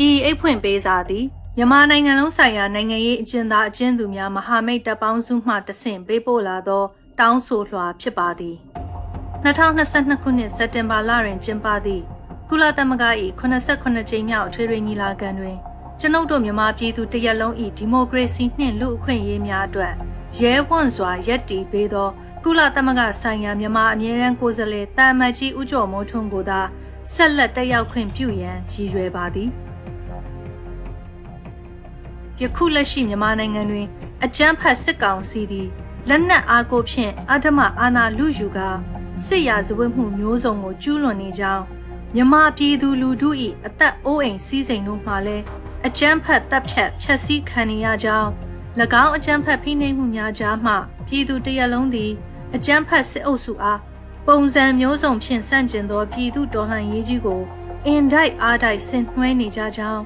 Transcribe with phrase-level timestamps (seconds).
[0.00, 1.24] အိတ်ဖွင့်ပေးစာသည်
[1.56, 6.84] မြန်မာနိုင်ငံလုံးဆိုင်ရာနိုင်ငံရေးအကျဉ်းသားအကျဉ်းသူများမဟာမိတ်တပ်ပေါင်းစုမှတဆင့်ပေးပို့လာသော
[7.20, 8.56] တောင်းဆိုလွှာဖြစ်ပါသည်
[9.44, 12.04] 2022ခုနှစ်စက်တင်ဘာလတွင်ကျင်းပသည့်
[12.50, 13.04] ကုလသမဂ္ဂ၏
[13.40, 15.56] 89ကြိမ်မြောက်ထွေထွေညီလာခံတွင်
[16.00, 19.94] ကျွန်ုပ်တို့မြန်မာပြည်သူတရက်လုံး၏ဒီမိုကရေစီနှင့်လူအခွင့်အရေးများအတွက်
[20.40, 22.08] ရဲဝံ့စွာရက်တည်ပေးသော
[22.44, 26.60] ကုလသမဂ္ဂဆိုင်ရာမြန်မာအမြဲတမ်းကိုယ်စားလှယ်တာမတ်ကြီးဦးကျော်မိုးထွန်းကိုသာ
[27.14, 29.50] ဆက်လက်တက်ရောက်ခွင့်ပြုရန်ရည်ရွယ်ပါသည်
[32.40, 33.86] ယခုလက်ရှိမြန်မာနိုင်ငံတွင်
[34.24, 35.68] အကြမ်းဖက်စစ်ကောင်စီသည်
[36.08, 38.70] လက်နက်အားကိုဖြင့်အဓမ္မအာဏာလူယူကာ
[39.24, 41.64] စစ်ရာဇဝတ်မှုမျိုးစုံကိုကျူးလွန်နေကြောင်း
[42.14, 43.30] မြမပြည်သူလူထု၏
[43.66, 45.44] အသက်အိုးအိမ်စီးစိမ်တို့မှလည်း
[45.86, 48.30] အကြမ်းဖက်တပ်ဖြတ်ဖျက်ဆီးခံနေရကြောင်း၎
[49.02, 50.72] င်းအကြမ်းဖက်ဖိနှိပ်မှုများကြားမှ
[51.06, 52.12] ပြည်သူတရက်လုံးသည်
[52.54, 53.80] အကြမ်းဖက်စစ်အုပ်စုအား
[54.26, 57.40] ပုံစံမျိုးစုံဖြင့်ဆန့်ကျင်သောပြည်သူတော်လှန်ရေးကြီးကို
[57.86, 60.02] အင်တိုက်အားတိုက်ဆင်နွှဲနေကြကြောင်း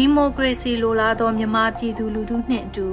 [0.00, 2.86] ဒီမိုကရေစီလိုလားသောမြန်မာပြည်သူလူထုနှင့်အတူ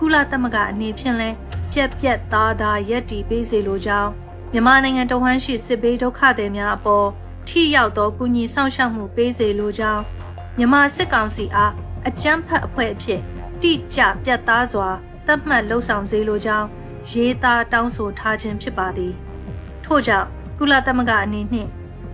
[0.00, 1.36] ကုလသမဂ္ဂအနေဖြင့်လည်း
[1.72, 4.10] ပြက်ပြက်သားသားရက်တီပေးစေလိုကြောင်း
[4.52, 7.08] မြန်မာနိုင်ငံတဝန်းရှိစစ်ဘေးဒုက္ခသည်များအပေါ်
[7.48, 10.02] ထိရောက်သောကူညီဆောင်ရှောက်မှုပေးစေလိုကြောင်း
[10.56, 11.72] မြန်မာစစ်ကောင်စီအား
[12.08, 13.20] အကြမ်းဖက်အဖွဲ့အဖြစ်
[13.62, 14.88] တိကျပြတ်သားစွာ
[15.26, 16.66] သတ်မှတ်လှုံ့ဆော်စေလိုကြောင်း
[17.10, 19.14] ရေးသားတောင်းဆိုထားခြင်းဖြစ်ပါသည်
[19.84, 21.70] ထို့ကြောင့်ကုလသမဂ္ဂအနေနှင့်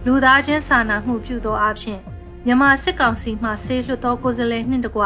[0.07, 2.01] လူသားချင်းစာနာမှုပြုသောအဖြစ်
[2.47, 5.03] မြန်မာစစ်ကောင်စီမှဆေးလွှတ်သောကိုယ်စားလှယ်နှင့်တကွ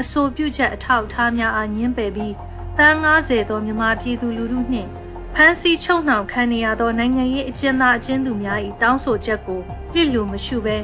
[0.00, 2.34] အဆိုပြုချက်အထောက်အထားများအားညှင်းပယ်ပြီး
[2.78, 4.88] တန်း90သောမြန်မာပြည်သူလူထုနှင့်
[5.34, 9.60] ဖမ်းဆီးချုပ်နှောင်ခံနေရသောနိုင်ငံရေးအကျဉ်းသားအကျဉ်းသူများ၏တောင်းဆိုချက်ကို
[9.94, 10.76] လစ်လူမရှုဘဲ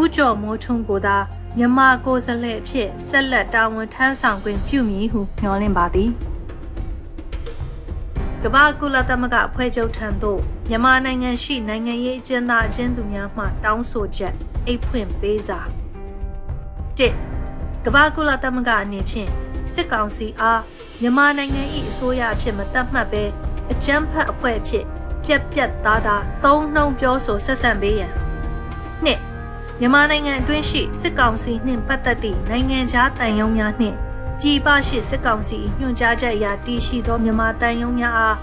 [0.00, 1.16] ဦးကျော်မိုးထွန်းကိုသာ
[1.56, 6.10] မြန်မာကိုယ်စားလှယ်အဖြစ်ဆက်လက်တာဝန်ထမ်းဆောင်ခွင့်ပြုမည်ဟုမျှော်လင့်ပါသည်
[8.42, 14.34] ကမ္ဘာကုလသမဂ္ဂအဖွဲ့ချုပ်ထံသို့မြန်မာနိုင်ငံရှိနိုင်ငံရေးအကျဉ်းသားအကျဉ်းသူများမှတောင်းဆိုချက်
[14.66, 15.58] အိတ်ဖွင့်ပေးစာ
[16.98, 17.10] ၁
[17.84, 19.30] ကမ္ဘာကုလသမဂ္ဂအနေဖြင့်
[19.72, 20.60] စစ်ကောင်စီအား
[21.00, 23.24] မြန်မာနိုင်ငံ၏အစိုးရအဖြစ်မတတ်မှတ်ဘဲ
[23.72, 24.84] အကြမ်းဖက်အဖွဲ့အဖြစ်
[25.24, 28.12] ပြက်ပြက်သားသားသုံးနှုံပြောဆိုဆက်ဆံပေးရန်
[29.04, 29.20] နှစ်
[29.80, 33.96] မြန်မာနိုင်ငံအတွင်းရှိစစ်ကောင်စီနှင့်ပတ်သက်သည့်နိုင်ငံခြားတန်ယုံများနှင့်
[34.40, 38.36] ပြည်ပရှိစစ်ကောင်စီညွှန်ကြားချက်အရတည်ရှိသောမြန်မာတန်ယုံများအား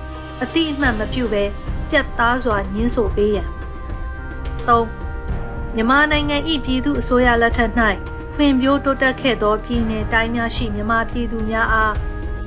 [0.43, 1.43] အတိအမှတ်မပြုဘဲ
[1.89, 3.49] ပြတ်သားစွာညှင်းဆိုပေးရန်
[4.67, 5.06] ၃
[5.79, 7.71] မြန်မာနိုင်ငံ၏ပြည်သူအစိုးရလက်ထက်၌
[8.33, 11.93] ဖွံ့ဖြိုးတိုးတက်ခဲ့သောပြည်내တိုင်းများရှိမြန်မာပြည်သူများအား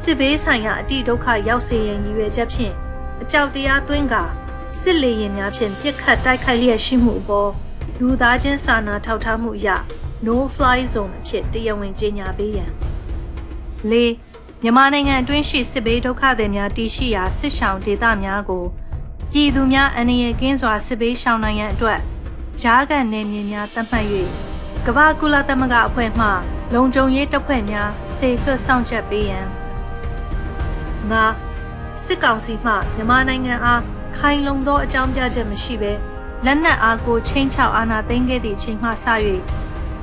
[0.01, 2.75] စစ်ဘေးဆိုင်ရာအတိဒုက္ခရောက်စေရန်ရည်ရွယ်ချက်ဖြင့်
[3.23, 4.25] အကြောက်တရားသွင်းကာ
[4.81, 7.51] စစ်လေရင်များဖြင့်ပြစ်ခတ်တိုက်ခိုက်လျက်ရှိမှုအပေါ်
[8.01, 9.69] လူသားချင်းစာနာထောက်ထားမှုအရ
[10.27, 12.71] no fly zone အဖြစ်တရားဝင်ကြေညာပေးရန်
[13.91, 13.95] ၄
[14.63, 18.65] မြန်မာနိုင်ငံအတွင်းရှိစစ်ဘေးဒုက္ခသည်များတည်ရှိရာစစ်ဆောင်ဒေသများကို
[19.33, 22.01] ပြည်သူများအန္တရာယ်ကင်းစွာစစ်ဘေးရှောင်နိုင်ရန်အတွက်
[22.63, 24.07] ဂျားကန်နယ်မြေများသတ်မှတ်၍
[24.87, 26.27] ကမ္ဘာကုလသမဂ္ဂအဖွဲ့မှ
[26.75, 29.47] လုံခြုံရေးတပ်ဖွဲ့များစေလွှတ်ဆောင်ချက်ပေးရန်
[31.11, 31.25] ငါ
[32.05, 33.83] စစ်ကောင်စီမှမြန်မာနိုင်ငံအား
[34.17, 35.93] ခိုင်လုံသောအကြောင်းပြချက်မရှိဘဲ
[36.45, 39.07] လက်နက်အားကိုချင်းချောက်အာဏာသိမ်းခဲ့သည့်ချိန်မှစ၍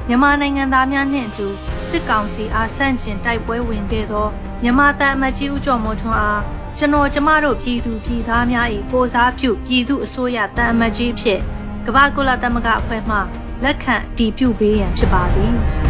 [0.08, 1.48] မြန်မာနိုင်ငံသားများနှင့်အတူ
[1.90, 4.28] စစ်ကောင်စီအားဆန့်ကျင်တိုက်ပွဲဝင်ခဲ့သော
[4.62, 6.42] မြန်မာတပ်အမတ်ကြီးဦးကျော်မိုးထွန်းအား
[6.78, 11.42] ကျွန်တော်ကျမတို့ပြည်သူပြည်သားများ၏ကိုစားပြုပြည်သူအစိုးရတန်အမတ်ကြီးဖြစ်
[11.90, 13.18] ကမ္ဘာကုလသမဂ္ဂအဖွဲ့မှ
[13.64, 15.87] လက်ခံတည်ပြုပေးရန်ဖြစ်ပါသည်